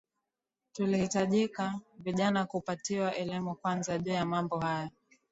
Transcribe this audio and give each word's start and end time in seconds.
Tulihitajika 0.73 1.79
vijana 1.99 2.45
kupatiwa 2.45 3.15
elimu 3.15 3.55
kwanza 3.55 3.97
juu 3.99 4.11
ya 4.11 4.25
mambo 4.25 4.59
haya 4.59 4.89